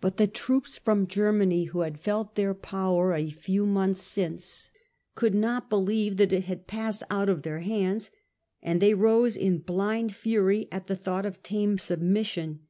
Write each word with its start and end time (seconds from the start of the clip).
But 0.00 0.16
the 0.16 0.26
troops 0.26 0.78
from 0.78 1.06
Germany, 1.06 1.64
who 1.64 1.80
had 1.80 2.00
felt 2.00 2.36
their 2.36 2.54
power 2.54 3.12
a 3.12 3.28
few 3.28 3.66
months 3.66 4.00
since, 4.02 4.70
could 5.14 5.34
not 5.34 5.68
believe 5.68 6.16
that 6.16 6.32
it 6.32 6.44
had 6.46 6.66
passed 6.66 7.02
out 7.10 7.28
of 7.28 7.42
their 7.42 7.60
hands, 7.60 8.10
and 8.62 8.80
they 8.80 8.94
rose 8.94 9.36
in 9.36 9.58
blind 9.58 10.14
fury 10.14 10.68
at 10.72 10.86
the 10.86 10.96
thought 10.96 11.26
of 11.26 11.42
tame 11.42 11.76
submission. 11.78 12.60